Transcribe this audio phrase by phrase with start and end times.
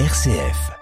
[0.00, 0.72] RCF.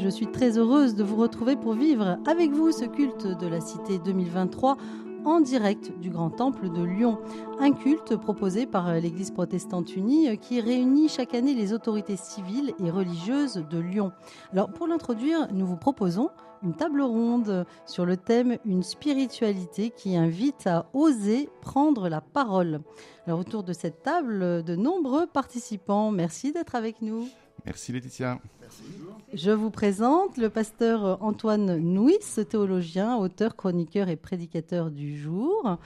[0.00, 3.60] Je suis très heureuse de vous retrouver pour vivre avec vous ce culte de la
[3.60, 4.76] Cité 2023
[5.24, 7.18] en direct du Grand Temple de Lyon.
[7.58, 12.90] Un culte proposé par l'Église protestante unie qui réunit chaque année les autorités civiles et
[12.92, 14.12] religieuses de Lyon.
[14.52, 16.30] Alors pour l'introduire, nous vous proposons
[16.62, 22.80] une table ronde sur le thème Une spiritualité qui invite à oser prendre la parole.
[23.26, 26.10] Alors autour de cette table, de nombreux participants.
[26.10, 27.28] Merci d'être avec nous.
[27.64, 28.38] Merci Laetitia.
[29.34, 32.18] Je vous présente le pasteur Antoine Nouis,
[32.48, 35.78] théologien, auteur, chroniqueur et prédicateur du jour.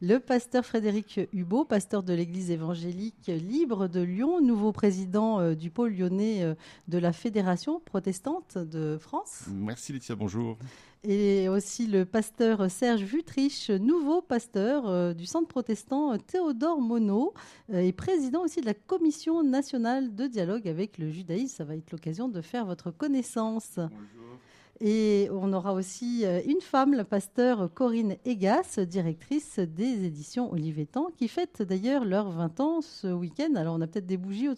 [0.00, 5.70] Le pasteur Frédéric Hubot, pasteur de l'Église évangélique libre de Lyon, nouveau président euh, du
[5.70, 6.54] pôle lyonnais euh,
[6.86, 9.46] de la Fédération protestante de France.
[9.52, 10.56] Merci Laetitia, bonjour.
[11.02, 17.30] Et aussi le pasteur Serge Vutriche, nouveau pasteur euh, du centre protestant Théodore Monod
[17.72, 21.56] et président aussi de la commission nationale de dialogue avec le judaïsme.
[21.56, 23.72] Ça va être l'occasion de faire votre connaissance.
[23.74, 24.38] Bonjour.
[24.80, 31.08] Et on aura aussi euh, une femme, la pasteur Corinne Egas, directrice des éditions Olivetan,
[31.16, 33.54] qui fête d'ailleurs leurs 20 ans ce week-end.
[33.56, 34.48] Alors on a peut-être des bougies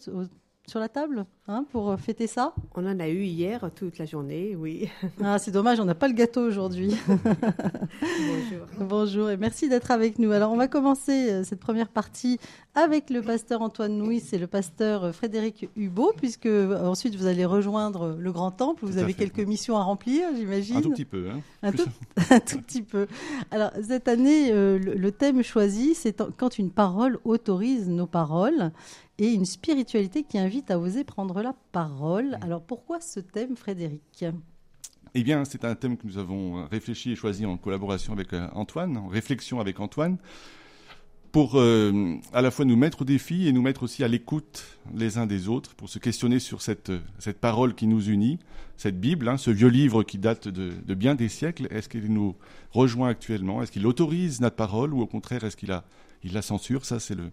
[0.67, 2.53] sur la table hein, pour fêter ça?
[2.75, 4.89] On en a eu hier toute la journée, oui.
[5.23, 6.95] Ah, c'est dommage, on n'a pas le gâteau aujourd'hui.
[7.07, 8.67] Bonjour.
[8.79, 10.31] Bonjour et merci d'être avec nous.
[10.31, 12.39] Alors on va commencer euh, cette première partie
[12.75, 17.45] avec le pasteur Antoine Nouis et le pasteur Frédéric Hubot, puisque euh, ensuite vous allez
[17.45, 18.85] rejoindre le Grand Temple.
[18.85, 20.77] Vous avez quelques missions à remplir, j'imagine.
[20.77, 21.29] Un tout petit peu.
[21.29, 21.41] Hein.
[21.63, 21.85] Un, tout,
[22.29, 23.07] un, tout, petit peu.
[23.51, 28.71] Alors cette année, euh, le thème choisi, c'est quand une parole autorise nos paroles
[29.21, 32.39] et une spiritualité qui invite à oser prendre la parole.
[32.41, 34.25] Alors pourquoi ce thème, Frédéric?
[35.13, 38.47] Eh bien, c'est un thème que nous avons réfléchi et choisi en collaboration avec euh,
[38.53, 40.17] Antoine, en réflexion avec Antoine,
[41.31, 44.79] pour euh, à la fois nous mettre au défi et nous mettre aussi à l'écoute
[44.95, 48.39] les uns des autres, pour se questionner sur cette, cette parole qui nous unit,
[48.75, 51.67] cette Bible, hein, ce vieux livre qui date de, de bien des siècles.
[51.69, 52.35] Est-ce qu'il nous
[52.71, 53.61] rejoint actuellement?
[53.61, 55.83] Est-ce qu'il autorise notre parole ou au contraire est-ce qu'il a,
[56.23, 56.85] il la censure?
[56.85, 57.31] Ça, c'est le,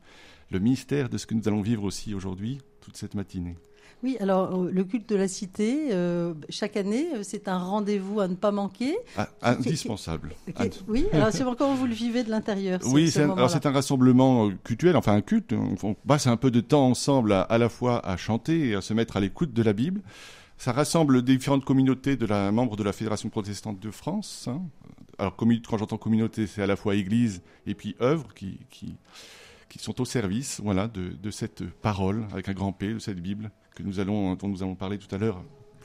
[0.51, 3.57] le mystère de ce que nous allons vivre aussi aujourd'hui, toute cette matinée.
[4.05, 8.21] Oui, alors euh, le culte de la cité, euh, chaque année, euh, c'est un rendez-vous
[8.21, 8.97] à ne pas manquer.
[9.17, 10.37] Ah, indispensable.
[10.87, 14.97] oui, alors c'est comment vous le vivez de l'intérieur Oui, c'est un, un, rassemblement cultuel,
[14.97, 15.53] enfin un culte.
[15.83, 18.95] On passe un peu de temps ensemble à, la fois à chanter et à se
[18.95, 20.01] mettre à l'écoute de la Bible.
[20.59, 24.47] Ça rassemble différentes communautés de la membres de la Fédération protestante de France.
[24.49, 24.63] Hein.
[25.19, 28.95] Alors, quand j'entends communauté, c'est à la fois Église et puis œuvre qui, qui
[29.69, 33.21] qui sont au service voilà, de, de, cette parole, avec un grand P, de cette
[33.21, 35.43] Bible que nous allons, dont nous allons parler tout à l'heure.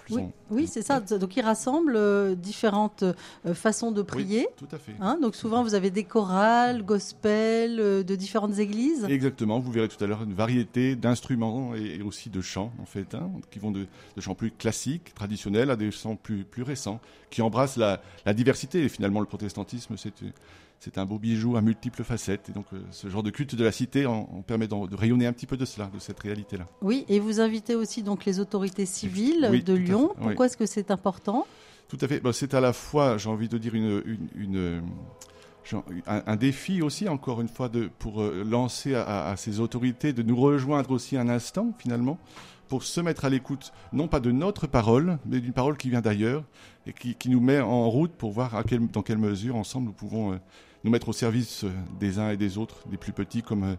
[0.10, 1.00] Oui, oui c'est ça.
[1.00, 4.48] Donc, il rassemble euh, différentes euh, façons de prier.
[4.58, 4.94] tout à fait.
[5.00, 5.18] Hein.
[5.22, 9.06] donc, souvent, vous avez des chorales, gospel, euh, de différentes églises.
[9.06, 9.60] Exactement.
[9.60, 13.30] Vous verrez tout à l'heure une variété d'instruments et, aussi de chants, en fait, hein,
[13.52, 17.00] qui vont de, de, chants plus classiques, traditionnels, à des chants plus, plus récents,
[17.30, 18.84] qui embrassent la, la diversité.
[18.84, 20.14] Et finalement, le protestantisme, c'est
[20.84, 22.50] c'est un beau bijou à multiples facettes.
[22.50, 25.32] Et donc, euh, ce genre de culte de la cité en, permet de, rayonner un
[25.32, 26.66] petit peu de cela, de cette réalité-là.
[26.82, 30.12] Oui, et vous invitez aussi donc les autorités civiles de Lyon.
[30.22, 31.48] Pourquoi est-ce que c'est important?
[31.88, 32.22] Tout à fait.
[32.34, 34.04] c'est à la fois, j'ai envie de dire, une,
[34.36, 34.82] une,
[36.06, 40.22] un, défi aussi, encore une fois, de, pour euh, lancer à, à, ces autorités de
[40.22, 42.18] nous rejoindre aussi un instant, finalement,
[42.68, 46.02] pour se mettre à l'écoute, non pas de notre parole, mais d'une parole qui vient
[46.02, 46.44] d'ailleurs
[46.88, 49.88] et qui, qui, nous met en route pour voir à quel, dans quelle mesure, ensemble,
[49.88, 50.38] nous pouvons euh,
[50.84, 53.76] nous mettre au service euh, des uns et des autres, des plus petits comme euh,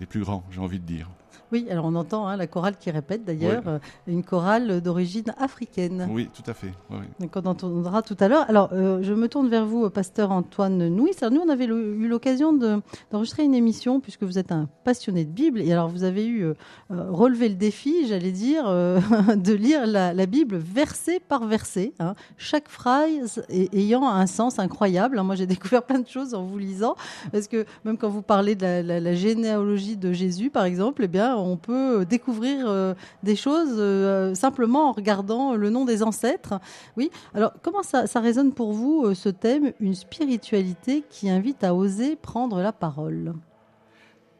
[0.00, 1.08] des plus grands, j'ai envie de dire.
[1.54, 3.78] Oui, alors on entend hein, la chorale qui répète d'ailleurs, euh,
[4.08, 6.08] une chorale d'origine africaine.
[6.10, 6.72] Oui, tout à fait.
[6.90, 7.28] Oui.
[7.32, 8.44] on entendra tout à l'heure.
[8.48, 11.12] Alors, euh, je me tourne vers vous, pasteur Antoine Nouis.
[11.30, 15.60] nous, on avait eu l'occasion d'enregistrer une émission, puisque vous êtes un passionné de Bible,
[15.60, 16.54] et alors vous avez eu euh,
[16.90, 18.64] relevé le défi, j'allais dire,
[19.36, 22.16] de lire la, Bible verset par verset, hein.
[22.36, 25.20] chaque phrase ayant un sens incroyable.
[25.20, 25.22] Hein.
[25.22, 26.96] Moi, j'ai découvert plein de choses en vous lisant,
[27.30, 31.08] parce que même quand vous parlez de la, la généalogie de Jésus, par exemple, eh
[31.08, 36.54] bien, on peut découvrir euh, des choses euh, simplement en regardant le nom des ancêtres.
[36.96, 37.10] Oui.
[37.34, 42.16] Alors, comment ça, résonne pour vous euh, ce thème, une spiritualité qui invite à oser
[42.16, 43.34] prendre la parole?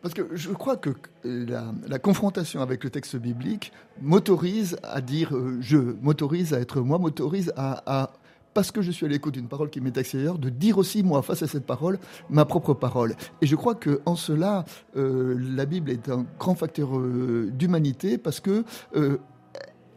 [0.03, 0.91] Parce que je crois que
[1.25, 7.55] la, confrontation avec le texte biblique m'autorise à dire je, m'autorise à être moi, m'autorise
[7.57, 8.13] à
[8.55, 11.23] parce que je suis à l'écoute d'une parole qui m'est extérieure, de dire aussi, moi,
[11.23, 11.99] face à cette parole,
[12.31, 13.15] ma propre parole.
[13.43, 14.65] Et je crois que en cela,
[14.97, 18.65] euh, la Bible est un grand facteur euh, d'humanité parce que
[18.97, 19.19] euh,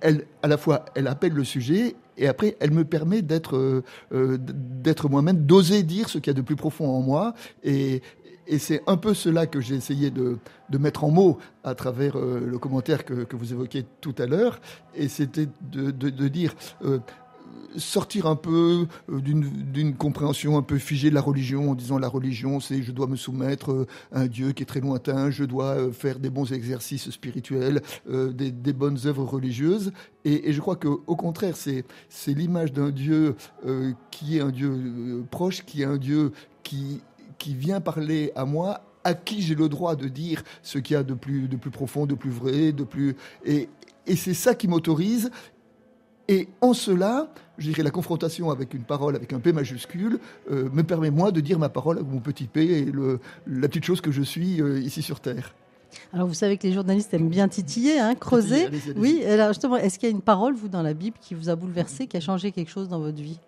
[0.02, 5.10] elle, à la fois, elle appelle le sujet et après, elle me permet d'être, d'être
[5.10, 7.34] moi-même, d'oser dire ce qu'il y a de plus profond en moi
[7.64, 8.02] et,
[8.60, 10.38] c'est un peu cela que j'ai essayé de,
[10.70, 14.62] de, mettre en mots à travers le commentaire que, que, vous évoquiez tout à l'heure.
[14.96, 16.56] Et c'était de, de, dire
[17.78, 22.08] sortir un peu euh, d'une compréhension un peu figée de la religion en disant la
[22.08, 25.44] religion c'est je dois me soumettre euh, à un Dieu qui est très lointain, je
[25.44, 29.92] dois euh, faire des bons exercices spirituels, des, des, bonnes œuvres religieuses.
[30.26, 31.86] Et, je crois qu'au contraire, c'est
[32.28, 33.36] l'image d'un Dieu
[34.12, 36.32] qui est un Dieu proche, qui est un Dieu
[36.64, 37.02] qui,
[37.38, 40.98] qui vient parler à moi à qui j'ai le droit de dire ce qu'il y
[40.98, 43.16] a de plus, de plus profond, de plus vrai, de plus...
[43.46, 43.70] Et,
[44.06, 45.32] et c'est ça qui m'autorise.
[46.28, 50.20] Et en cela, je dirais la confrontation avec une parole avec un P majuscule
[50.52, 53.68] euh, me permet moi de dire ma parole avec mon petit P et le, la
[53.68, 55.54] petite chose que je suis euh, ici sur Terre.
[56.14, 58.66] Alors vous savez que les journalistes aiment bien titiller, hein, creuser.
[58.66, 59.00] Allez allez.
[59.00, 61.50] Oui, alors justement, est-ce qu'il y a une parole, vous, dans la Bible, qui vous
[61.50, 63.40] a bouleversé, qui a changé quelque chose dans votre vie?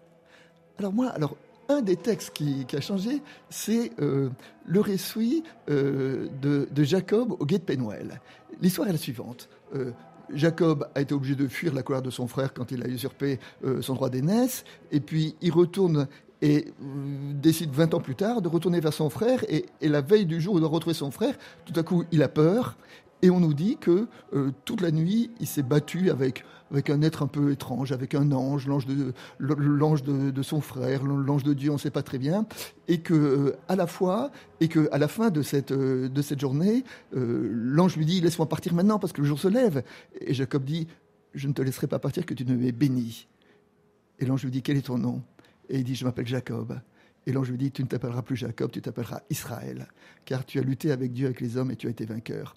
[0.77, 1.35] Alors moi, alors
[1.69, 4.29] un des textes qui, qui a changé, c'est euh,
[4.65, 8.19] le récit euh, de, de, Jacob au guet de Pénuel.
[8.61, 9.49] L'histoire est la suivante.
[9.75, 9.91] Euh,
[10.33, 13.39] Jacob a été obligé de fuir la colère de son frère quand il a usurpé
[13.65, 16.07] euh, son droit d'aînesse, et puis il retourne
[16.41, 20.01] et euh, décide 20 ans plus tard de retourner vers son frère, et, et, la
[20.01, 21.35] veille du jour où il doit retrouver son frère,
[21.65, 22.77] tout à coup il a peur,
[23.21, 27.01] et on nous dit que euh, toute la nuit il s'est battu avec avec un
[27.01, 31.55] être un peu étrange, avec un ange, l'ange de, l'ange de, son frère, l'ange de
[31.55, 32.45] Dieu, on ne sait pas très bien,
[32.87, 34.29] et que euh, à la fois,
[34.59, 38.47] et que à la fin de cette euh, de cette journée, l'ange lui dit laisse-moi
[38.47, 39.83] partir maintenant parce que le jour se lève,
[40.21, 40.87] et Jacob dit
[41.33, 43.27] je ne te laisserai pas partir que tu ne m'aies béni.
[44.19, 45.23] Et l'ange lui dit quel est ton nom?
[45.69, 46.79] Et il dit je m'appelle Jacob.
[47.29, 49.87] Et l'ange lui dit, tu ne t'appelleras plus Jacob, tu t'appelleras Israël,
[50.25, 52.55] car tu as lutté avec Dieu, avec les hommes, et tu as été vainqueur.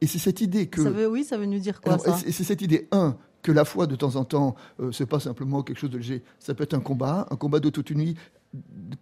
[0.00, 0.82] Et c'est cette idée que...
[0.82, 3.52] Ça veut, oui, ça veut nous dire quoi, Alors, ça C'est cette idée, un, que
[3.52, 6.22] la foi, de temps en temps, euh, c'est pas simplement quelque chose de léger.
[6.38, 8.16] Ça peut être un combat, un combat de toute une nuit,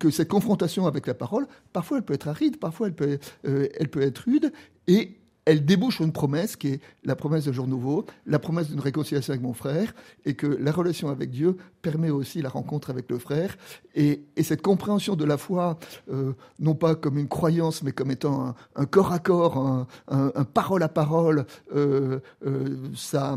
[0.00, 3.68] que cette confrontation avec la parole, parfois elle peut être aride, parfois elle peut, euh,
[3.78, 4.52] elle peut être rude,
[4.88, 8.68] et elle débouche sur une promesse qui est la promesse de jour nouveau, la promesse
[8.68, 9.94] d'une réconciliation avec mon frère,
[10.24, 13.56] et que la relation avec Dieu permet aussi la rencontre avec le frère.
[13.94, 15.78] Et, et cette compréhension de la foi,
[16.10, 19.86] euh, non pas comme une croyance, mais comme étant un, un corps à corps, un,
[20.08, 23.36] un, un parole à parole, euh, euh, ça,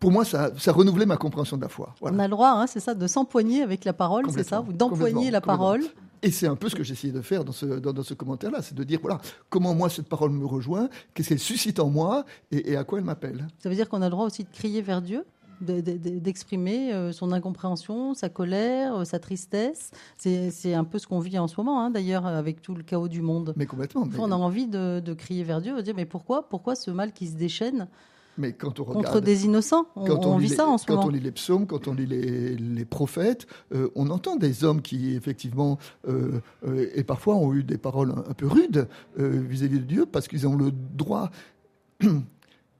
[0.00, 1.94] pour moi, ça, ça renouvelait ma compréhension de la foi.
[2.00, 2.16] Voilà.
[2.16, 4.72] On a le droit, hein, c'est ça, de s'empoigner avec la parole, c'est ça, ou
[4.72, 5.82] d'empoigner la parole.
[6.26, 8.12] Et c'est un peu ce que j'ai essayé de faire dans ce, dans, dans ce
[8.12, 11.88] commentaire-là, c'est de dire, voilà, comment moi cette parole me rejoint, qu'est-ce qu'elle suscite en
[11.88, 13.46] moi et, et à quoi elle m'appelle.
[13.60, 15.24] Ça veut dire qu'on a le droit aussi de crier vers Dieu
[15.60, 19.90] d'exprimer de, de, son incompréhension, sa colère, sa tristesse.
[20.18, 23.08] C'est un peu ce qu'on vit en ce moment, hein, d'ailleurs, avec tout le chaos
[23.08, 23.54] du monde.
[23.56, 24.04] Mais complètement.
[24.04, 24.18] Mais...
[24.18, 27.12] On a envie de, de, crier vers Dieu, de dire mais pourquoi, pourquoi ce mal
[27.12, 27.88] qui se déchaîne
[28.38, 30.78] mais quand on regarde, contre des innocents, on, quand on, on vit les, ça en
[30.78, 31.02] ce quand moment.
[31.04, 34.64] Quand on lit les psaumes, quand on lit les, les prophètes, euh, on entend des
[34.64, 35.78] hommes qui effectivement
[36.08, 39.86] euh, euh, et parfois ont eu des paroles un, un peu rudes vis-à-vis -vis de
[39.86, 41.30] Dieu parce qu'ils ont le droit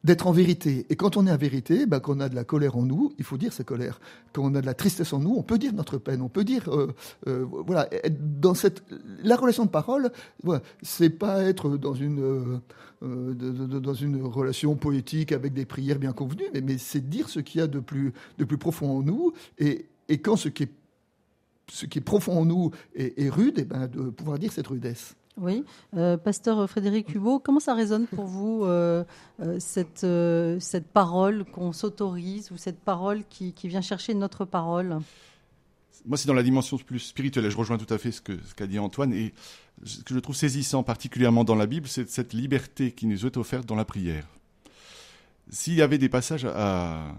[0.06, 0.86] d'être en vérité.
[0.88, 3.12] Et quand on est en vérité, ben, quand on a de la colère en nous,
[3.18, 4.00] il faut dire sa colère.
[4.32, 6.22] Quand on a de la tristesse en nous, on peut dire notre peine.
[6.22, 6.94] On peut dire, euh,
[7.26, 7.88] euh, voilà,
[8.20, 8.84] dans cette,
[9.24, 10.12] la relation de parole,
[10.44, 12.60] voilà, c'est pas être dans une,
[13.02, 17.40] euh, dans une relation poétique avec des prières bien convenues, mais, mais c'est dire ce
[17.40, 19.32] qu'il y a de plus, de plus profond en nous.
[19.58, 20.72] Et, et quand ce qui est,
[21.68, 25.16] ce qui est profond en nous est, rude, et ben, de pouvoir dire cette rudesse.
[25.38, 29.04] Oui, euh, pasteur Frédéric Hubot, comment ça résonne pour vous euh,
[29.40, 30.06] euh, cette,
[30.62, 34.98] cette parole qu'on s'autorise ou cette parole qui, qui, vient chercher notre parole?
[36.06, 37.44] Moi, c'est dans la dimension plus spirituelle.
[37.44, 39.12] Et je rejoins tout à fait ce qu'a ce qu dit Antoine.
[39.12, 39.34] Et
[39.84, 43.36] ce que je trouve saisissant, particulièrement dans la Bible, c'est cette liberté qui nous est
[43.36, 44.26] offerte dans la prière.
[45.50, 47.14] S'il y avait des passages à,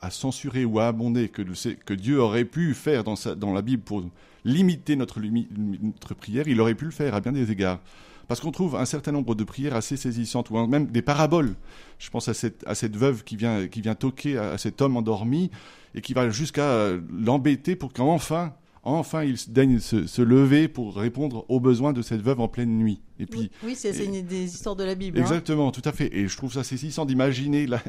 [0.00, 3.82] à censurer ou à abonder que, que Dieu aurait pu faire dans, dans la Bible
[3.82, 4.02] pour
[4.44, 7.80] limiter notre, notre prière, il aurait pu le faire à bien des égards.
[8.28, 11.54] Parce qu'on trouve un certain nombre de prières assez saisissantes, ou même des paraboles.
[11.98, 14.80] Je pense à cette, à cette veuve qui vient, qui vient toquer à, à cet
[14.80, 15.50] homme endormi
[15.94, 21.44] et qui va jusqu'à l'embêter pour qu'enfin, enfin, il daigne se, se, lever pour répondre
[21.48, 23.00] aux besoins de cette veuve en pleine nuit.
[23.20, 25.18] Et puis, oui, c'est des histoires de la Bible.
[25.18, 25.70] Exactement, hein.
[25.70, 26.12] tout à fait.
[26.12, 27.80] Et je trouve ça saisissant d'imaginer la,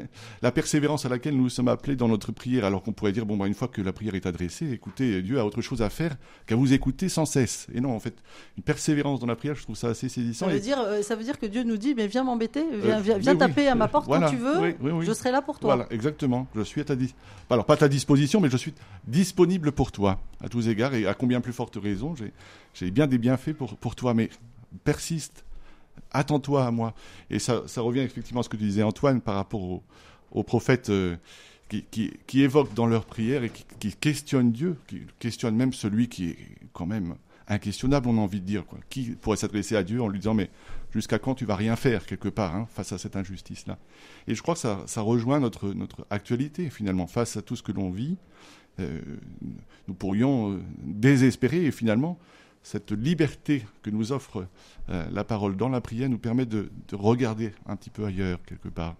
[0.42, 3.36] la, persévérance à laquelle nous sommes appelés dans notre prière, alors qu'on pourrait dire, bon,
[3.36, 6.16] bah, une fois que la prière est adressée, écoutez, Dieu a autre chose à faire
[6.46, 7.66] qu'à vous écouter sans cesse.
[7.74, 8.14] Et non, en fait,
[8.56, 10.46] une persévérance dans la prière, je trouve ça assez saisissant.
[10.46, 10.60] Ça veut, et...
[10.60, 13.34] dire, euh, ça veut dire que Dieu nous dit, mais viens m'embêter, viens, viens, viens
[13.34, 15.74] taper oui, à ma porte voilà, quand tu veux, oui, je serai là pour toi.
[15.74, 16.46] Voilà, exactement.
[16.54, 17.12] Je suis à ta dis...
[17.50, 18.74] alors pas à ta disposition, mais je suis
[19.08, 22.14] disponible pour toi à tous égards et à combien plus forte raison,
[22.74, 24.28] j'ai bien des bienfaits pour, toi, mais
[24.82, 25.44] persiste
[26.10, 26.94] attends-toi à moi.
[27.30, 29.82] Et ça, revient effectivement à ce que tu disais Antoine par rapport
[30.32, 31.16] aux, prophètes euh,
[31.68, 36.38] qui, évoquent dans leurs prières et qui, questionnent Dieu, qui questionnent même celui qui est
[36.72, 37.14] quand même
[37.48, 38.66] inquestionnable, on a envie de dire.
[38.66, 38.78] Quoi.
[38.88, 40.50] Qui pourrait s'adresser à Dieu en lui disant mais
[40.92, 43.78] jusqu'à quand tu vas rien faire quelque part hein, face à cette injustice-là?
[44.26, 47.72] Et je crois que ça, rejoint notre, notre actualité finalement face à tout ce que
[47.72, 48.16] l'on vit.
[48.80, 49.00] Euh,
[49.86, 52.18] nous pourrions euh, désespérer et finalement
[52.64, 54.48] cette liberté que nous offre
[54.88, 58.68] euh, la parole dans la prière nous permet de regarder un petit peu ailleurs quelque
[58.68, 58.96] part.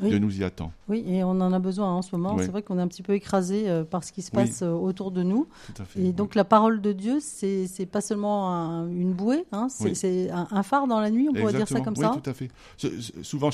[0.00, 0.72] Dieu nous y attend.
[0.88, 2.36] Oui, et on en a besoin en ce moment.
[2.38, 4.70] C'est vrai qu'on est un petit peu écrasé euh, par ce qui se passe euh,
[4.70, 5.46] autour de nous.
[5.66, 9.44] Tout à fait, et donc la parole de Dieu, c'est n'est pas seulement une bouée,
[9.52, 12.12] hein, c'est un, phare dans la nuit, on pourrait dire ça comme ça.
[12.12, 12.50] Oui, tout à fait.
[13.22, 13.50] souvent,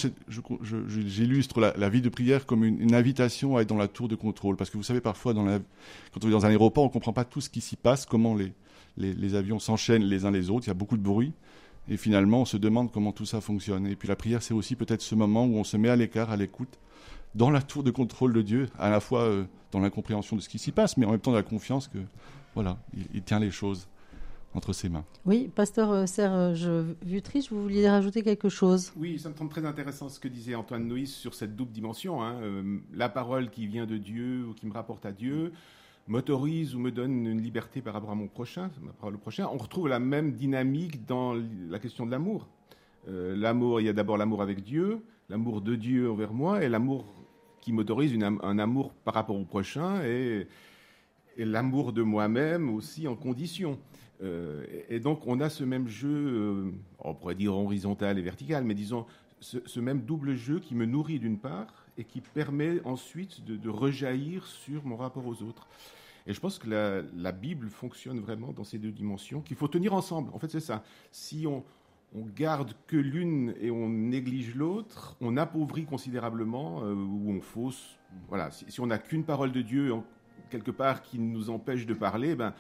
[1.07, 4.57] j'illustre la, vie de prière comme une, invitation à être dans la tour de contrôle.
[4.57, 5.59] Parce que vous savez, parfois, dans la,
[6.13, 8.07] quand on est dans un aéroport, on ne comprend pas tout ce qui s'y passe,
[8.07, 8.53] comment les,
[8.97, 11.33] les, les avions s'enchaînent les uns les autres, il y a beaucoup de bruit.
[11.91, 13.87] Et finalement, on se demande comment tout ça fonctionne.
[13.87, 16.31] Et puis la prière, c'est aussi peut-être ce moment où on se met à l'écart,
[16.31, 16.79] à l'écoute,
[17.35, 20.49] dans la tour de contrôle de Dieu, à la fois euh, dans l'incompréhension de ce
[20.49, 21.99] qui s'y passe, mais en même temps dans la confiance que,
[22.55, 22.79] voilà,
[23.13, 23.89] il, tient les choses
[24.55, 25.05] entre ses mains.
[25.27, 26.69] Oui, pasteur euh, Serge
[27.03, 28.93] Vutriche, vous vouliez rajouter quelque chose?
[28.97, 32.23] Oui, ça me semble très intéressant ce que disait Antoine Noïs sur cette double dimension.
[32.23, 32.37] Hein.
[32.43, 35.53] Euh, la parole qui vient de Dieu ou qui me rapporte à Dieu,
[36.09, 38.71] m'autorise ou me donne une liberté par rapport à mon prochain,
[39.11, 41.35] le prochain, on retrouve la même dynamique dans
[41.69, 42.49] la question de l'amour.
[43.09, 46.69] Euh, l'amour, il y a d'abord l'amour avec Dieu, l'amour de Dieu envers moi, et
[46.69, 47.05] l'amour
[47.61, 50.47] qui m'autorise un amour par rapport au prochain, et,
[51.37, 53.79] l'amour de moi-même aussi en condition.
[54.23, 58.65] Euh, et, donc on a ce même jeu, euh, on pourrait dire horizontal et vertical,
[58.65, 59.07] mais disons
[59.41, 64.47] ce, même double jeu qui me nourrit d'une part et qui permet ensuite de, rejaillir
[64.47, 65.69] sur mon rapport aux autres.
[66.27, 69.93] Et je pense que la, Bible fonctionne vraiment dans ces deux dimensions, qu'il faut tenir
[69.93, 70.31] ensemble.
[70.33, 70.83] En fait, c'est ça.
[71.13, 71.63] Si on,
[72.15, 77.99] on garde que l'une et on néglige l'autre, on appauvrit considérablement euh, ou on fausse.
[78.29, 79.93] Voilà, si, on n'a qu'une parole de Dieu
[80.49, 82.55] quelque part qui nous empêche de parler, ben,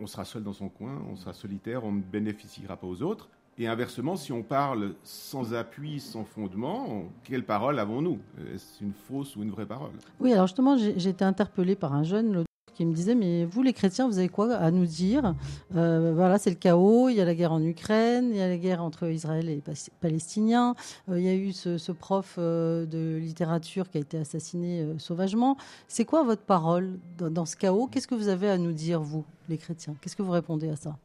[0.00, 3.28] on, sera seul dans son coin, on sera solitaire, on ne bénéficiera pas aux autres.
[3.58, 8.18] Et inversement, si on parle sans appui, sans fondement, quelle parole avons-nous?
[8.54, 9.90] Est-ce une fausse ou une vraie parole?
[10.18, 12.44] Oui, alors justement, j'ai été interpellé par un jeune
[12.80, 15.34] qui me disait mais vous les chrétiens vous avez quoi à nous dire?
[15.76, 18.48] Euh, Voilà c'est le chaos, il y a la guerre en Ukraine, il y a
[18.48, 19.62] la guerre entre Israël et les
[20.00, 20.74] Palestiniens,
[21.10, 25.58] euh, il y a eu ce, prof euh, de littérature qui a été assassiné sauvagement.
[25.88, 27.86] C'est quoi votre parole dans ce chaos?
[27.88, 29.94] Qu'est-ce que vous avez à nous dire vous les chrétiens?
[30.00, 30.96] Qu'est-ce que vous répondez à ça?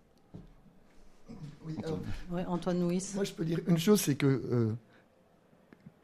[1.65, 1.75] Oui,
[2.47, 2.79] Antoine.
[2.79, 4.73] Moi, je peux dire une chose, c'est que euh,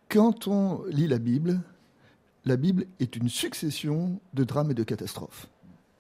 [0.10, 1.62] quand on lit la Bible,
[2.46, 5.48] la Bible est une succession de drames et de catastrophes.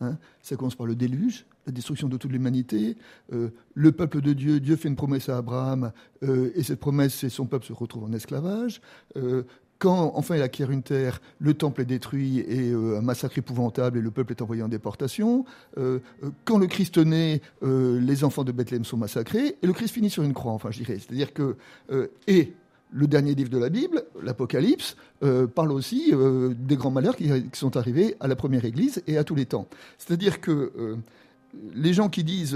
[0.01, 0.17] Hein.
[0.41, 2.97] Ça commence par le déluge, la destruction de toute l'humanité.
[3.31, 5.91] Euh, le peuple de Dieu, Dieu fait une promesse à Abraham,
[6.23, 8.81] euh, et cette promesse, c'est son peuple se retrouve en esclavage.
[9.81, 13.97] Quand enfin il acquiert une terre, le temple est détruit et euh, un massacre épouvantable
[13.97, 15.43] et le peuple est envoyé en déportation.
[15.79, 19.95] Euh, euh, quand le Christ naît, les enfants de Bethléem sont massacrés et le Christ
[19.95, 20.51] finit sur une croix.
[20.51, 21.57] Enfin, je dirais, c'est-à-dire que
[22.27, 22.53] et
[22.91, 24.97] le dernier livre de la Bible, l'Apocalypse,
[25.55, 26.13] parle aussi
[26.59, 29.67] des grands malheurs qui, sont arrivés à la première Église et à tous les temps.
[29.97, 30.97] C'est-à-dire que
[31.73, 32.55] les gens qui disent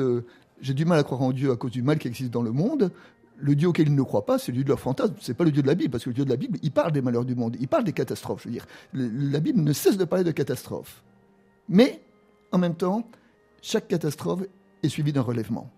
[0.62, 2.52] j'ai du mal à croire en Dieu à cause du mal qui existe dans le
[2.52, 2.92] monde,
[3.38, 5.16] le Dieu auquel ils ne croient pas, c'est le Dieu de leur fantasme.
[5.20, 6.72] C'est pas le Dieu de la Bible, parce que le Dieu de la Bible, il
[6.72, 8.44] parle des malheurs du monde, il parle des catastrophes.
[8.44, 11.04] Je veux dire, la Bible ne cesse de parler de catastrophes.
[11.68, 12.02] Mais,
[12.52, 13.08] en même temps,
[13.62, 14.44] chaque catastrophe
[14.84, 15.72] est suivie d'un relèvement.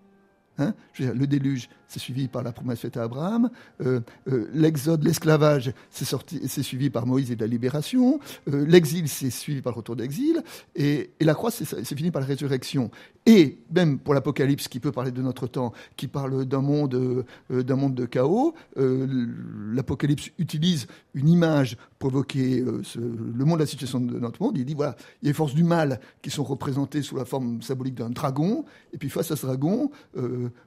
[0.57, 3.49] Hein le déluge, c'est suivi par la promesse faite à Abraham.
[3.81, 8.19] Euh, euh, l'exode, l'esclavage, c'est suivi par Moïse et la libération.
[8.49, 10.41] Euh, l'exil, c'est suivi par le retour d'exil.
[10.75, 12.89] Et, la croix, c'est fini par la résurrection.
[13.25, 17.75] Et même pour l'Apocalypse, qui peut parler de notre temps, qui parle d'un monde, d'un
[17.75, 24.41] monde de chaos, l'Apocalypse utilise une image pour évoquer le monde, la situation de notre
[24.41, 24.57] monde.
[24.57, 27.25] Il dit voilà, il y a les forces du mal qui sont représentées sous la
[27.25, 28.65] forme symbolique d'un dragon.
[28.93, 29.91] Et puis face à ce dragon,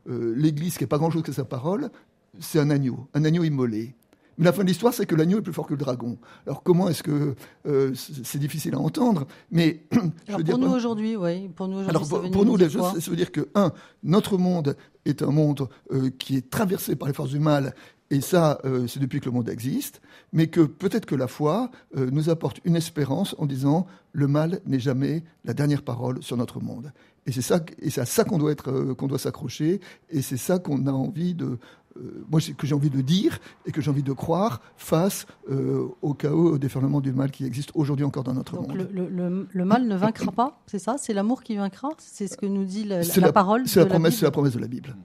[0.07, 1.91] l'Église, qui n'est pas grand-chose que sa parole,
[2.39, 3.95] c'est un agneau, un agneau immolé.
[4.41, 6.17] Mais la fin de l'histoire, c'est que l'agneau est plus fort que le dragon.
[6.47, 7.35] Alors comment est-ce que
[7.67, 9.85] euh, c'est difficile à entendre Mais
[10.29, 11.49] Alors pour, nous aujourd'hui, oui.
[11.49, 13.71] Pour nous aujourd'hui, pour, pour nous, ça veut dire que un,
[14.03, 17.75] notre monde est un monde euh, qui est traversé par les forces du mal.
[18.11, 20.01] Et ça, euh, c'est depuis que le monde existe,
[20.33, 24.81] mais que peut-être que la foi nous apporte une espérance en disant le mal n'est
[24.81, 26.93] jamais la dernière parole sur notre monde.
[27.27, 29.81] Et c'est ça, et c'est à ça qu'on doit être, euh, qu'on doit s'accrocher.
[30.09, 31.59] Et c'est ça qu'on a envie de,
[31.97, 35.87] euh, moi que j'ai envie de dire et que j'ai envie de croire face euh,
[36.03, 38.73] au chaos, au déferlement du mal qui existe aujourd'hui encore dans notre monde.
[38.73, 40.97] Le, le, le, mal ne vaincra pas, c'est ça?
[40.99, 41.91] C'est l'amour qui vaincra?
[41.99, 43.69] C'est ce que nous dit la, la, parole.
[43.69, 44.97] C'est la promesse, c'est la promesse de la Bible.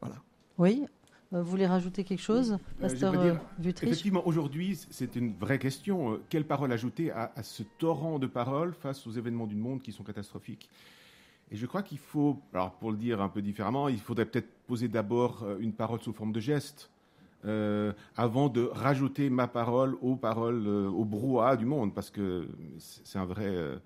[0.00, 0.16] Voilà.
[0.58, 0.84] Oui.
[1.32, 3.34] Vous voulez rajouter quelque chose, Pasteur euh,
[3.64, 6.18] Effectivement, aujourd'hui, c'est une vraie question.
[6.28, 9.92] Quelle parole ajouter à, à, ce torrent de paroles face aux événements du monde qui
[9.92, 10.68] sont catastrophiques?
[11.52, 14.48] Et je crois qu'il faut, alors pour le dire un peu différemment, il faudrait peut-être
[14.66, 16.90] poser d'abord euh, une parole sous forme de geste.
[17.46, 22.46] Euh, avant de rajouter ma parole aux paroles, euh, au brouhaha du monde, parce que
[22.78, 23.78] c'est un vrai, euh,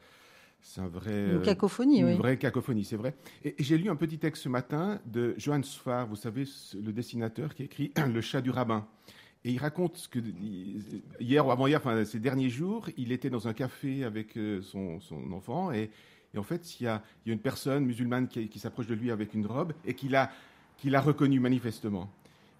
[0.66, 2.14] c'est un vrai, Une euh, cacophonie, une oui.
[2.16, 3.14] vraie cacophonie, c'est vrai.
[3.44, 6.44] Et, et j'ai lu un petit texte ce matin de Johann Sfar, vous savez,
[6.74, 8.86] le dessinateur qui a écrit Le chat du rabbin.
[9.44, 10.18] Et il raconte que
[11.20, 15.00] hier ou avant-hier, enfin ces derniers jours, il était dans un café avec euh, son,
[15.00, 15.90] son enfant et,
[16.32, 18.86] et en fait il y, a, il y a une personne musulmane qui, qui s'approche
[18.86, 20.30] de lui avec une robe et qu'il a,
[20.78, 22.10] qu'il a reconnu manifestement.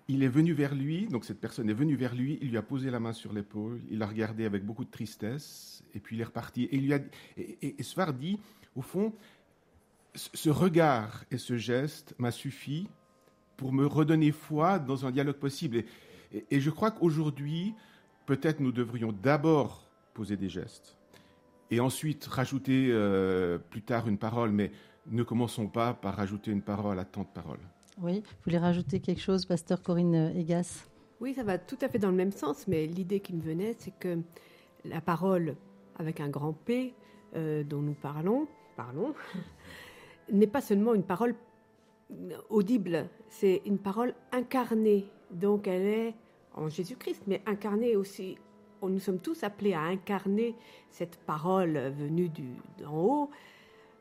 [0.09, 2.63] Il est venu vers lui, donc cette personne est venue vers lui, il lui a
[2.63, 6.21] posé la main sur l'épaule, il l'a regardé avec beaucoup de tristesse, et puis il
[6.21, 6.65] est reparti.
[6.65, 7.01] Et, il lui a,
[7.39, 8.39] et, et, Sfar dit,
[8.77, 9.15] au fond,
[10.15, 12.87] ce regard et ce geste m'a suffi
[13.57, 15.85] pour me redonner foi dans un dialogue possible.
[16.51, 17.75] Et je crois qu'aujourd'hui,
[18.27, 20.97] peut-être nous devrions d'abord poser des gestes
[21.71, 24.71] et ensuite rajouter euh, plus tard une parole, mais
[25.07, 27.67] ne commençons pas par rajouter une parole à tant de paroles.
[28.03, 30.89] Oui, vous voulez rajouter quelque chose, pasteur Corinne Egas
[31.21, 33.77] Oui, ça va tout à fait dans le même sens, mais l'idée qui me venait,
[33.79, 34.19] c'est que
[34.85, 35.55] la parole
[35.97, 36.93] avec un grand P
[37.37, 39.15] euh, dont nous parlons, parlons,
[40.33, 41.37] n'est pas seulement une parole
[42.51, 45.07] audible, c'est une parole incarnée.
[45.31, 46.15] Donc elle est
[46.55, 48.39] en Jésus-Christ, mais incarnée aussi.
[48.83, 50.55] Nous sommes tous appelés à incarner
[50.91, 52.31] cette parole venue
[52.79, 53.31] d'en haut,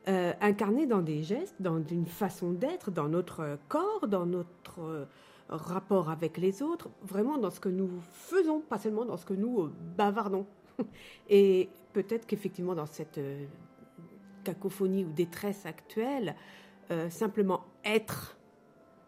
[0.07, 5.05] euh, incarnée dans des gestes, dans une façon d'être, dans notre corps, dans notre euh,
[5.47, 9.33] rapport avec les autres, vraiment dans ce que nous faisons, pas seulement dans ce que
[9.33, 10.45] nous euh, bavardons.
[11.29, 13.45] Et peut-être qu'effectivement, dans cette euh,
[14.43, 16.35] cacophonie ou détresse actuelle,
[17.09, 18.37] simplement être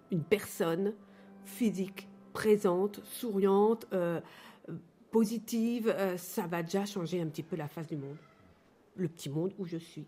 [0.10, 0.94] une personne
[1.44, 3.86] physique, présente, souriante,
[5.12, 8.16] positive, ça va déjà changer un petit peu la face du monde.
[8.96, 10.08] Le petit monde où je suis.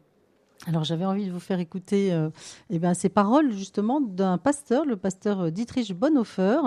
[0.65, 2.29] Alors j'avais envie de vous faire écouter euh,
[2.69, 6.59] eh ben, ces paroles justement d'un pasteur, le pasteur euh, Dietrich Bonhoeffer.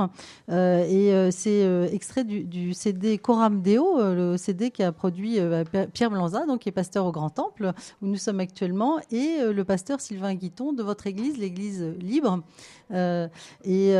[0.49, 1.61] Euh, et c'est
[1.93, 5.39] extrait du, CD Coram Deo, le CD qui a produit
[5.73, 9.39] P- Pierre Blanza, donc qui est pasteur au Grand Temple, où nous sommes actuellement, et
[9.51, 12.43] le pasteur Sylvain Guiton de votre église, l'église libre.
[12.91, 13.93] Et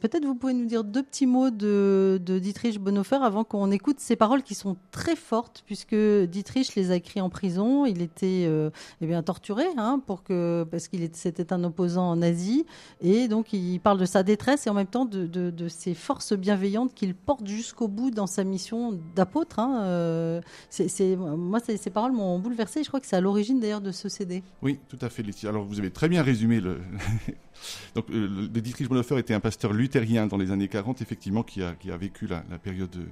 [0.00, 4.16] peut-être vous pouvez nous dire deux petits mots de, Dietrich Bonhoeffer avant qu'on écoute ces
[4.16, 7.86] paroles qui sont très fortes, puisque Dietrich les a écrites en prison.
[7.86, 8.48] Il était
[9.00, 12.66] eh bien, torturé hein, que, parce qu'il était, c'était un opposant nazi.
[13.00, 16.94] Et donc, il parle de sa détresse et en même temps de, ces forces bienveillantes
[16.94, 19.60] qu'il porte jusqu'au bout dans sa mission d'apôtre.
[19.60, 19.82] hein.
[19.84, 20.40] Euh,
[21.16, 22.82] moi, ces, paroles m'ont bouleversé.
[22.82, 24.42] Je crois que c'est à l'origine d'ailleurs de ce CD.
[24.62, 25.50] Oui, tout à fait, Laetitia.
[25.50, 26.80] Alors, vous avez très bien résumé le.
[27.94, 31.96] Donc, euh, Dietrich Bonhoeffer était un pasteur luthérien dans les années 40, effectivement, qui a,
[31.96, 33.06] vécu la, période de-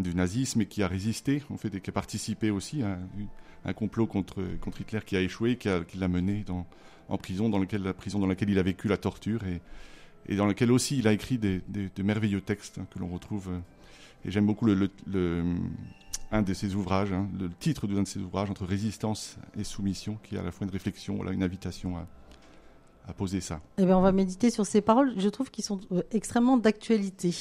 [0.00, 2.98] du nazisme et qui a résisté, en fait, et qui a participé aussi à
[3.64, 6.66] un, complot contre, contre Hitler qui a échoué, qui, a- qui l'a mené dans,
[7.08, 9.60] en prison, dans lequel, la prison dans laquelle il a vécu la torture et,
[10.28, 13.08] et dans laquelle aussi il a écrit des, des- de merveilleux textes hein, que l'on
[13.08, 13.48] retrouve.
[13.50, 13.58] euh,
[14.24, 15.44] et j'aime beaucoup le, le- le-
[16.32, 20.18] un de ses ouvrages, hein, le titre d'un de ses ouvrages, Entre résistance et soumission,
[20.22, 22.06] qui est à la fois une réflexion, voilà, une invitation à,
[23.08, 23.60] à poser ça.
[23.78, 25.14] Eh bien, on va méditer sur ces paroles.
[25.16, 27.34] Je trouve qu'ils sont euh, extrêmement d'actualité.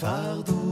[0.00, 0.67] Fardeau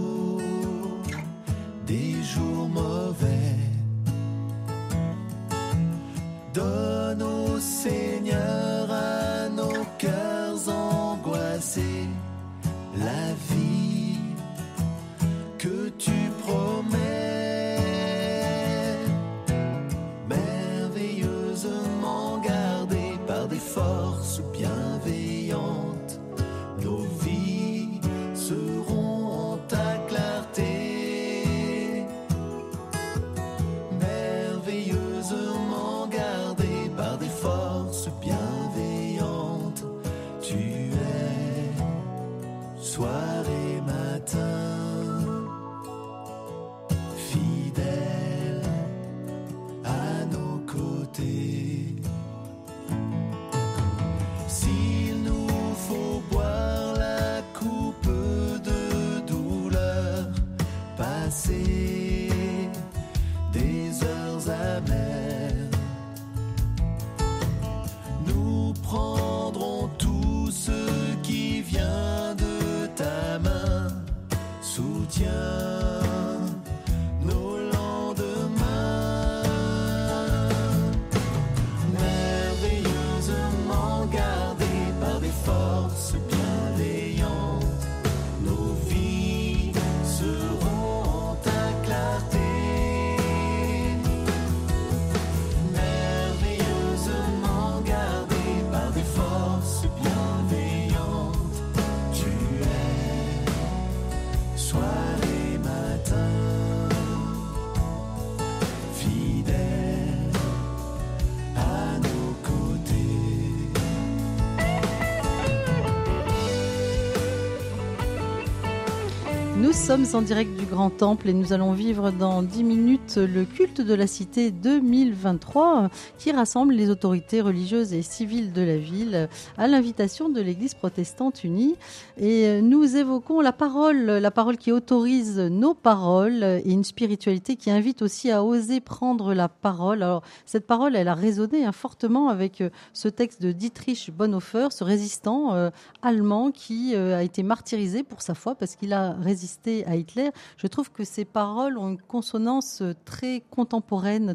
[120.05, 123.66] sommes en direct du Grand Temple et nous allons vivre dans 10 minutes le culte
[123.81, 129.67] de la cité 2023 qui rassemble les autorités religieuses et civiles de la ville à
[129.67, 131.77] l'invitation de l'Église protestante unie.
[132.19, 137.71] Et nous évoquons la parole, la parole qui autorise nos paroles et une spiritualité qui
[137.71, 140.03] invite aussi à oser prendre la parole.
[140.03, 142.63] Alors cette parole, elle a résonné hein, fortement avec
[142.93, 145.71] ce texte de Dietrich Bonhoeffer, ce résistant euh,
[146.03, 150.31] allemand qui euh, a été martyrisé pour sa foi parce qu'il a résisté à Hitler,
[150.57, 153.66] je trouve que ces paroles ont une consonance très contemporaine,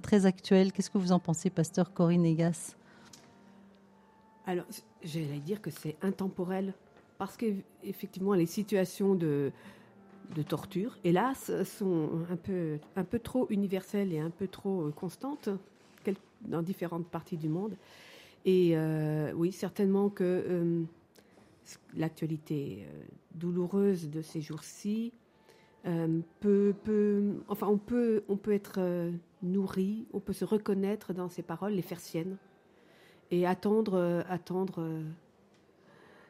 [0.01, 0.71] très actuelle.
[0.71, 2.75] Qu'est-ce que vous en pensez, pasteur Corinne Egas
[4.45, 4.65] Alors,
[5.03, 6.73] j'allais dire que c'est intemporel,
[7.17, 9.51] parce qu'effectivement, les situations de,
[10.35, 15.49] de torture, hélas, sont un peu, un peu trop universelles et un peu trop constantes
[16.47, 17.75] dans différentes parties du monde.
[18.45, 20.83] Et euh, oui, certainement que euh,
[21.95, 23.03] l'actualité euh,
[23.35, 25.13] douloureuse de ces jours-ci
[25.85, 26.73] euh, peut,
[27.47, 31.73] enfin, on peut, on peut être euh, nourri, on peut se reconnaître dans ces paroles,
[31.73, 32.37] les faire siennes,
[33.31, 35.01] et attendre, attendre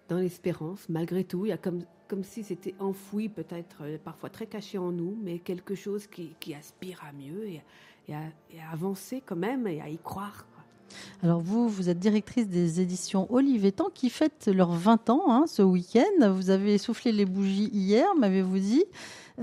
[0.07, 1.45] dans l'espérance, malgré tout.
[1.45, 5.39] Il y a comme, comme si c'était enfoui, peut-être parfois très caché en nous, mais
[5.39, 7.63] quelque chose qui, qui aspire à mieux et,
[8.13, 8.21] à,
[8.71, 10.45] avancer quand même et à y croire.
[11.23, 15.61] Alors vous, vous êtes directrice des éditions Olivetan qui fêtent leurs 20 ans hein, ce
[15.61, 16.31] week-end.
[16.31, 18.83] Vous avez soufflé les bougies hier, m'avez-vous dit.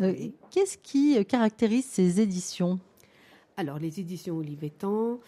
[0.00, 0.14] Euh,
[0.50, 2.78] Qu'est-ce qui caractérise ces éditions?
[3.56, 5.18] Alors les éditions Olivetan,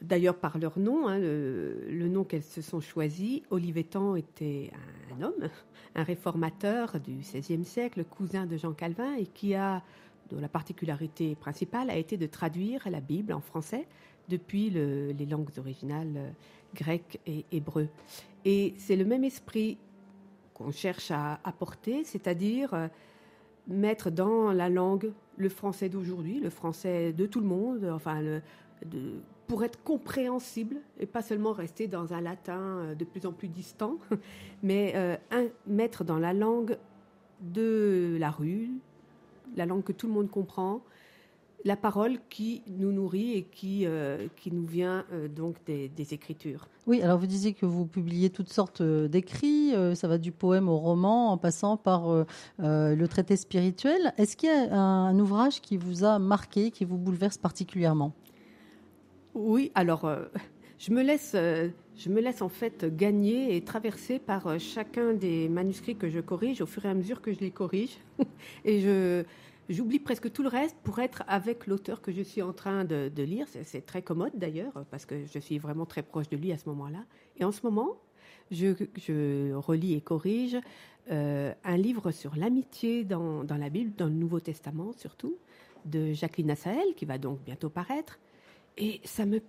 [0.00, 4.70] d'ailleurs par leur nom, hein, le, le, nom qu'elles se sont choisies, Olivetan était
[5.14, 5.50] un homme,
[5.94, 9.82] un réformateur du XVIe siècle, cousin de Jean Calvin, et qui a,
[10.30, 13.86] dont la particularité principale a été de traduire la Bible en français
[14.28, 16.30] depuis le, les langues originales euh,
[16.74, 17.88] grec et hébreu.
[18.44, 19.78] Et c'est le même esprit
[20.54, 22.88] qu'on cherche à apporter, c'est-à-dire euh,
[23.68, 28.40] mettre dans la langue le français d'aujourd'hui, le français de tout le monde, enfin,
[29.46, 33.48] pour être compréhensible et pas seulement rester dans un latin euh, de plus en plus
[33.48, 33.98] distant,
[34.62, 34.94] mais
[35.66, 36.78] mettre dans la langue
[37.40, 38.70] de la rue,
[39.56, 40.82] la langue que tout le monde comprend,
[41.64, 46.12] la parole qui nous nourrit et qui, euh, qui nous vient euh, donc des, des,
[46.12, 46.68] écritures.
[46.86, 50.68] Oui, alors vous disiez que vous publiez toutes sortes euh, d'écrits, ça va du poème
[50.68, 52.24] au roman en passant par
[52.58, 54.12] le traité spirituel.
[54.18, 58.12] Est-ce qu'il y a un, un, ouvrage qui vous a marqué, qui vous bouleverse particulièrement?
[59.34, 60.08] Oui, alors
[60.78, 61.34] je me laisse...
[61.34, 66.60] je me laisse en fait gagner et traverser par chacun des manuscrits que je corrige
[66.60, 67.98] au fur et à mesure que je les corrige.
[68.64, 69.24] et je,
[69.70, 73.10] J'oublie presque tout le reste pour être avec l'auteur que je suis en train de,
[73.22, 73.46] lire.
[73.64, 76.68] C'est très commode d'ailleurs, parce que je suis vraiment très proche de lui à ce
[76.68, 77.04] moment-là.
[77.38, 77.96] Et en ce moment,
[78.50, 80.58] je, relis et corrige
[81.10, 85.36] euh, un livre sur l'amitié dans, la Bible, dans le Nouveau Testament surtout,
[85.86, 88.18] de Jacqueline Assaël, qui va donc bientôt paraître.
[88.76, 89.40] Et ça me,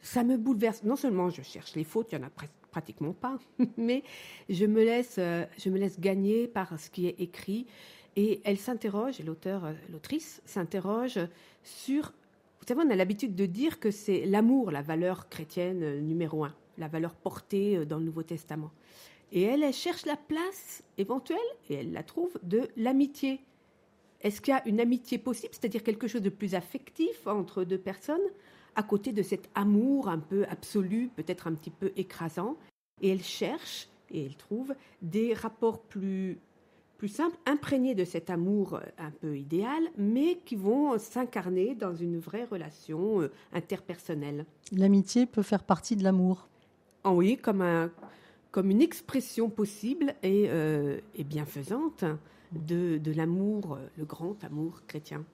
[0.00, 0.82] ça me bouleverse.
[0.82, 2.30] Non seulement je cherche les fautes, il n'y en a
[2.70, 3.38] pratiquement pas,
[3.76, 4.02] mais
[4.48, 7.66] je me laisse, euh, je me laisse gagner par ce qui est écrit.
[8.16, 11.18] Et elle s'interroge, l'auteur, euh, l'autrice s'interroge
[11.62, 12.12] sur.
[12.60, 16.44] Vous savez, on a l'habitude de dire que c'est l'amour, la valeur chrétienne euh, numéro
[16.44, 18.70] un, la valeur portée euh, dans le Nouveau Testament.
[19.32, 21.38] Et elle, elle cherche la place éventuelle,
[21.70, 23.40] et elle la trouve, de l'amitié.
[24.20, 27.78] Est-ce qu'il y a une amitié possible, c'est-à-dire quelque chose de plus affectif entre deux
[27.78, 28.20] personnes,
[28.76, 32.56] à côté de cet amour un peu absolu, peut-être un petit peu écrasant?
[33.00, 36.38] Et elle cherche, et elle trouve, des rapports plus
[37.02, 42.20] plus simples, imprégnés de cet amour un peu idéal, mais qui vont s'incarner dans une
[42.20, 44.46] vraie relation interpersonnelle.
[44.70, 46.46] L'amitié peut faire partie de l'amour.
[47.02, 47.90] Oh oui, comme, un,
[48.52, 52.04] comme une expression possible et, euh, et bienfaisante
[52.52, 55.24] de, de l'amour, le grand amour chrétien.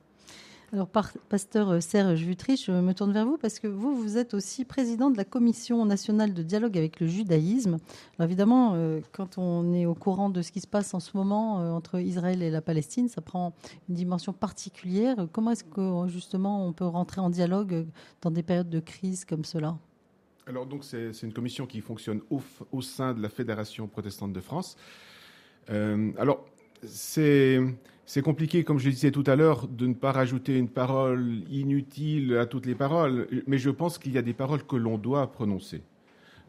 [0.71, 4.67] Alors, pasteur Serge Vutrich, je me tourne vers vous parce que vous, vous êtes aussi
[4.67, 7.79] président de la Commission nationale de dialogue avec le judaïsme.
[8.19, 11.17] Alors, évidemment, euh, quand on est au courant de ce qui se passe en ce
[11.17, 13.55] moment euh, entre Israël et la Palestine, ça prend
[13.89, 15.17] une dimension particulière.
[15.33, 17.87] Comment est-ce que, justement, on peut rentrer en dialogue
[18.21, 19.79] dans des périodes de crise comme cela?
[20.47, 24.77] Alors, donc, c'est une commission qui fonctionne au, sein de la Fédération protestante de France.
[25.71, 26.45] Euh, alors,
[26.85, 31.43] c'est compliqué, comme je le disais tout à l'heure, de ne pas rajouter une parole
[31.51, 34.99] inutile à toutes les paroles, mais je pense qu'il y a des paroles que l'on
[34.99, 35.83] doit prononcer.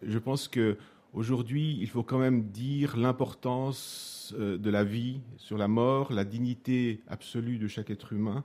[0.03, 0.77] Je pense que
[1.13, 7.01] aujourd'hui, il faut quand même dire l'importance de la vie sur la mort, la dignité
[7.07, 8.43] absolue de chaque être humain.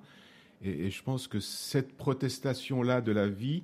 [0.64, 3.62] Et, je pense que cette protestation-là de la vie,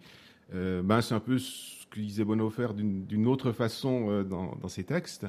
[0.55, 4.85] euh, ben c'est un peu ce que disait Bonhoeffer d'une autre façon euh, dans, ses
[4.85, 5.27] textes.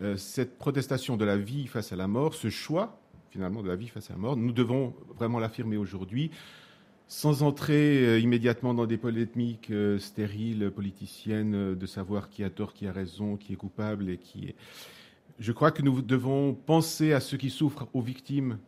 [0.00, 2.98] Euh, cette protestation de la vie face à la mort, ce choix
[3.30, 4.36] finalement de la vie face à la mort.
[4.36, 6.30] Nous devons vraiment l'affirmer aujourd'hui,
[7.08, 12.74] sans entrer euh, immédiatement dans des polémiques euh, stériles, politiciennes, de savoir qui a tort,
[12.74, 14.54] qui a raison, qui est coupable et qui est...
[15.38, 18.58] Je crois que nous devons penser à ceux qui souffrent, aux victimes,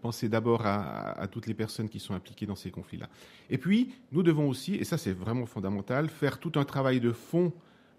[0.00, 3.08] penser d'abord à, à toutes les personnes qui sont impliquées dans ces conflits-là.
[3.50, 7.12] Et puis, nous devons aussi, et ça c'est vraiment fondamental, faire tout un travail de
[7.12, 7.52] fond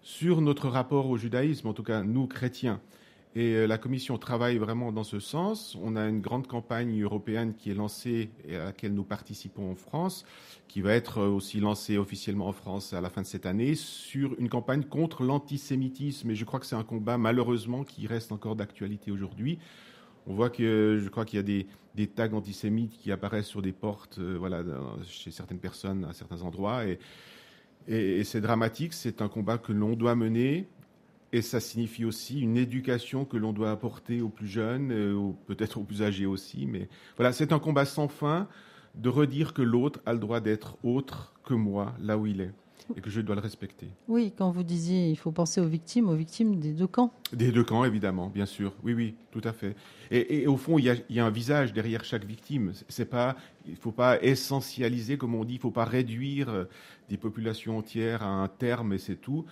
[0.06, 2.80] sur notre rapport au judaïsme, en tout cas nous chrétiens.
[3.34, 5.76] Et euh, la Commission travaille vraiment dans ce sens.
[5.82, 9.74] On a une grande campagne européenne qui est lancée et à laquelle nous participons en
[9.74, 10.24] France,
[10.68, 13.74] qui va être euh, aussi lancée officiellement en France à la fin de cette année,
[13.74, 16.30] sur une campagne contre l'antisémitisme.
[16.30, 19.58] Et je crois que c'est un combat, malheureusement, qui reste encore d'actualité aujourd'hui.
[20.28, 21.64] On voit que je crois qu'il y a
[21.96, 24.62] des, tags antisémites qui apparaissent sur des portes, euh, voilà,
[25.04, 26.86] chez certaines personnes à certains endroits.
[26.86, 27.00] Et,
[27.88, 28.92] et, c'est dramatique.
[28.92, 30.68] C'est un combat que l'on doit mener.
[31.32, 35.78] Et ça signifie aussi une éducation que l'on doit apporter aux plus jeunes, euh, peut-être
[35.78, 36.66] aux plus âgés aussi.
[36.66, 38.48] Mais voilà, c'est un combat sans fin
[38.94, 42.52] de redire que l'autre a le droit d'être autre que moi, là où il est,
[42.94, 43.88] et que je dois le respecter.
[44.08, 47.12] Oui, quand vous disiez il faut penser aux victimes, aux victimes des deux camps.
[47.32, 48.72] Des deux camps, évidemment, bien sûr.
[48.84, 49.74] Oui, oui, tout à fait.
[50.10, 52.72] Et, et au fond, il y, a, il y, a, un visage derrière chaque victime.
[52.88, 56.66] C'est pas, il ne faut pas essentialiser, comme on dit, il ne faut pas réduire
[57.08, 59.44] des populations entières à un terme et c'est tout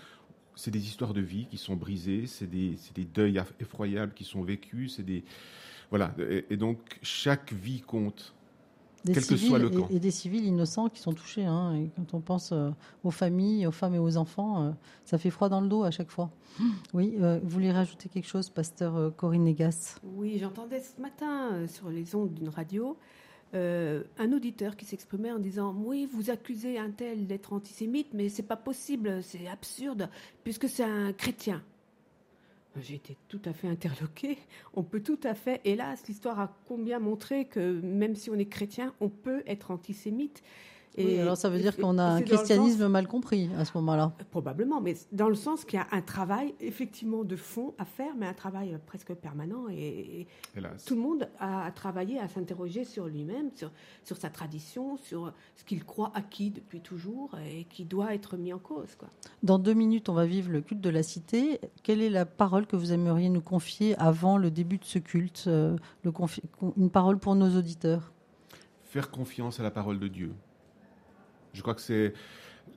[0.57, 4.43] c'est des histoires de vie qui sont brisées, c'est des, des, deuils effroyables qui sont
[4.43, 5.25] vécus, c'est des
[5.91, 6.15] voilà.
[6.19, 8.34] Et, et, donc chaque vie compte,
[9.05, 9.87] des quel que soit le camp.
[9.91, 11.45] Et, et, des civils innocents qui sont touchés.
[11.45, 12.71] Hein, et quand on pense euh,
[13.03, 14.71] aux familles, aux femmes et aux enfants, euh,
[15.05, 16.31] ça fait froid dans le dos à chaque fois.
[16.95, 21.53] Oui, euh, vous voulez rajouter quelque chose, pasteur euh, Corinne Negas Oui, j'entendais ce matin
[21.53, 22.97] euh, sur les ondes d'une radio
[23.55, 28.29] euh, un auditeur qui s'exprimait en disant oui vous accusez un tel d'être antisémite mais
[28.29, 30.09] c'est pas possible c'est absurde
[30.43, 31.63] puisque c'est un chrétien
[32.81, 34.39] j'ai été tout à fait interloquée.
[34.75, 38.47] On peut tout à fait hélas l'histoire a combien montré que même si on est
[38.47, 40.43] chrétien on peut être antisémite
[40.97, 43.73] et oui, alors ça veut dire qu'on a un christianisme sens, mal compris à ce
[43.79, 44.13] moment-là.
[44.31, 48.15] Probablement, mais dans le sens qu'il y a un travail effectivement de fond à faire,
[48.17, 49.69] mais un travail presque permanent.
[49.71, 50.27] Et, et
[50.87, 53.73] tout le monde a travaillé à s'interroger sur lui-même, sur,
[54.05, 58.53] sur sa tradition, sur ce qu'il croit acquis depuis toujours et qui doit être mis
[58.53, 58.95] en cause.
[58.97, 59.09] Quoi.
[59.43, 61.61] Dans deux minutes, on va vivre le culte de la cité.
[61.83, 65.45] Quelle est la parole que vous aimeriez nous confier avant le début de ce culte
[65.49, 66.13] euh, le
[66.77, 68.13] Une parole pour nos auditeurs?
[68.85, 70.33] Faire confiance à la parole de Dieu.
[71.55, 72.13] Je crois que c'est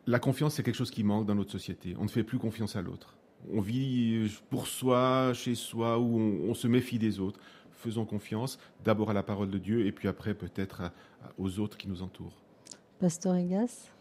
[0.05, 1.95] la confiance, c'est quelque chose qui manque dans notre société.
[1.99, 3.15] On ne fait plus confiance à l'autre.
[3.51, 7.39] On vit pour soi, chez soi, où on, on, se méfie des autres.
[7.71, 10.91] Faisons confiance d'abord à la parole de Dieu et puis après peut-être
[11.37, 12.41] aux autres qui nous entourent.
[12.99, 13.91] Pasteur Egas?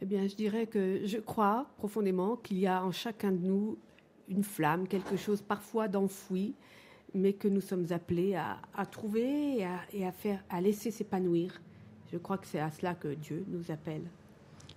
[0.00, 3.78] Eh bien, je dirais que je crois profondément qu'il y a en chacun de nous
[4.28, 6.54] une flamme, quelque chose parfois d'enfoui,
[7.14, 10.90] mais que nous sommes appelés à, à trouver et à, et à, faire, à laisser
[10.90, 11.60] s'épanouir.
[12.14, 14.04] Je crois que c'est à cela que Dieu nous appelle.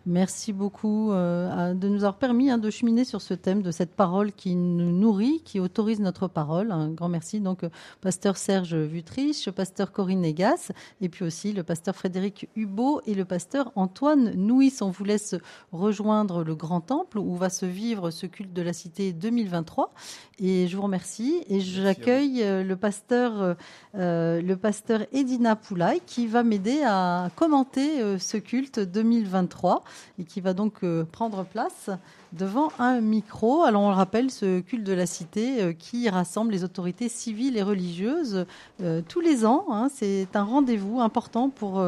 [0.10, 3.94] Merci beaucoup euh, de nous avoir permis hein, de cheminer sur ce thème, de cette
[3.94, 6.72] parole qui nous nourrit, qui autorise notre parole.
[6.72, 11.64] Un grand merci donc euh, pasteur Serge Vutriche, pasteur Corinne Negas, et puis aussi le
[11.64, 14.76] pasteur Frédéric Hubot et le pasteur Antoine Nouis.
[14.80, 15.36] On vous laisse
[15.74, 19.94] rejoindre le Grand Temple où va se vivre ce culte de la Cité 2023.
[20.40, 21.44] Et je vous remercie.
[21.50, 23.58] Et j'accueille euh, le pasteur,
[23.94, 29.84] le pasteur Edina Poulaille qui va m'aider à commenter ce culte 2023
[30.20, 31.90] et qui va donc euh, prendre place
[32.34, 33.64] devant un micro.
[33.64, 37.58] Alors on le rappelle, ce culte de la cité euh, qui rassemble les autorités civiles
[37.58, 38.46] et religieuses
[38.82, 39.66] euh, tous les ans.
[39.70, 41.84] Hein, C'est un rendez-vous important pour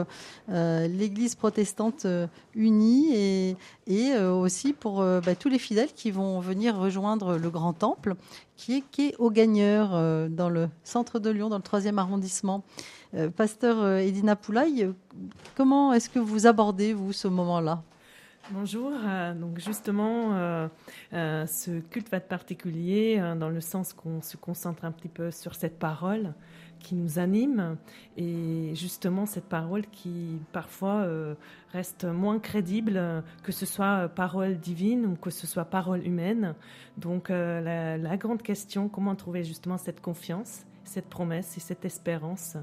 [0.48, 2.06] l'Église protestante
[2.56, 3.56] unie
[3.88, 8.16] et, aussi pour bah, tous les fidèles qui vont venir rejoindre le Grand Temple
[8.56, 9.90] qui est, qui est au Gagneur
[10.30, 12.64] dans le centre de Lyon, dans le troisième arrondissement.
[13.36, 14.92] Pasteur Edina Poulaille,
[15.56, 17.84] comment est-ce que vous abordez, vous, ce moment-là?
[18.52, 18.92] Bonjour.
[19.06, 20.68] Euh, donc justement, euh,
[21.14, 25.30] euh, ce culte va être particulier dans le sens qu'on se concentre un petit peu
[25.30, 26.34] sur cette parole
[26.80, 27.78] qui nous anime
[28.18, 31.06] et justement cette parole qui parfois
[31.74, 36.56] reste moins crédible que ce soit parole divine ou que ce soit parole humaine.
[36.98, 40.66] Donc la grande question, comment trouver justement cette confiance?
[40.90, 42.58] Cette promesse et cette espérance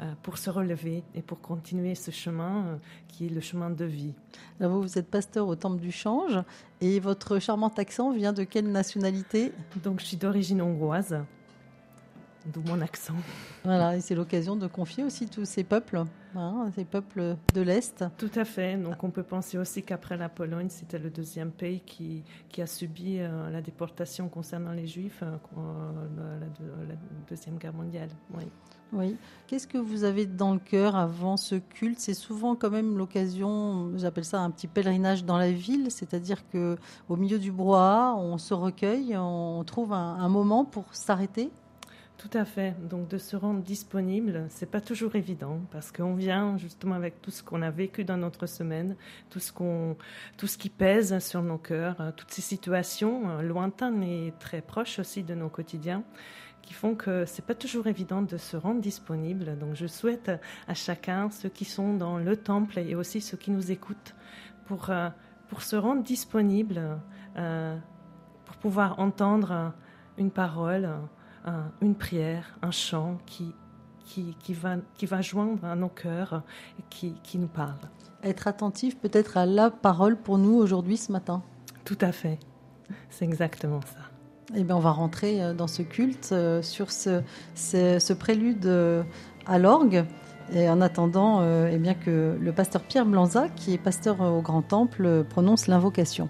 [0.00, 2.76] euh, pour se relever et pour continuer ce chemin euh,
[3.08, 4.14] qui est le chemin de vie.
[4.60, 6.38] Alors vous, vous êtes pasteur au Temple du Change
[6.80, 9.52] et votre charmant accent vient de quelle nationalité?
[9.82, 11.18] Donc je suis d'origine hongroise.
[12.46, 13.14] D'où mon accent.
[13.64, 16.02] Voilà, et c'est l'occasion de confier aussi tous ces peuples,
[16.34, 18.04] hein, ces peuples de l'Est.
[18.16, 18.76] Tout à fait.
[18.76, 22.66] Donc on peut penser aussi qu'après la Pologne, c'était le deuxième pays qui, qui a
[22.66, 25.36] subi euh, la déportation concernant les Juifs, euh,
[26.16, 26.46] la,
[26.88, 26.94] la,
[27.28, 28.08] Deuxième Guerre mondiale.
[28.34, 28.44] Oui.
[28.92, 29.16] Oui.
[29.46, 32.00] Qu'est-ce que vous avez dans le cœur avant ce culte?
[32.00, 36.76] C'est souvent quand même l'occasion, j'appelle ça un petit pèlerinage dans la ville, c'est-à-dire que
[37.08, 41.50] au milieu du brouhaha, on se recueille, on trouve un, un moment pour s'arrêter?
[42.20, 42.74] Tout à fait.
[42.86, 47.30] Donc de se rendre disponible, c'est pas toujours évident parce qu'on vient justement avec tout
[47.30, 48.94] ce qu'on a vécu dans notre semaine,
[49.30, 49.96] tout ce qu'on,
[50.36, 54.60] tout ce qui pèse sur nos cœurs, euh, toutes ces situations euh, lointaines et très
[54.60, 56.04] proches aussi de nos quotidiens
[56.60, 59.56] qui font que c'est pas toujours évident de se rendre disponible.
[59.58, 60.30] Donc je souhaite
[60.68, 64.14] à chacun, ceux qui sont dans le temple et aussi ceux qui nous écoutent,
[64.66, 65.08] pour, euh,
[65.48, 66.82] pour se rendre disponible,
[68.44, 69.72] pour pouvoir entendre
[70.18, 70.90] une parole,
[71.80, 73.54] une prière, un chant qui,
[74.04, 76.42] qui, qui, va, qui va joindre à nos cœurs
[76.78, 77.78] et qui, qui nous parle.
[78.22, 81.42] Être attentif peut-être à la parole pour nous aujourd'hui, ce matin.
[81.84, 82.38] Tout à fait.
[83.08, 84.10] C'est exactement ça.
[84.56, 87.22] Eh bien, on va rentrer euh, dans ce culte euh, sur ce,
[87.54, 89.02] ce, prélude euh,
[89.46, 90.04] à l'orgue.
[90.52, 94.62] Et en attendant eh bien, que le pasteur Pierre Blanza, qui est pasteur au Grand
[94.62, 96.28] Temple, prononce l'invocation.